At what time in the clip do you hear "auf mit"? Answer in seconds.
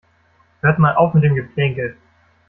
0.95-1.23